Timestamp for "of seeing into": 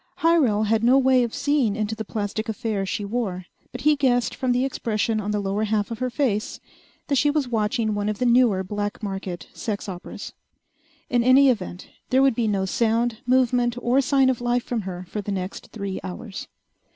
1.21-1.93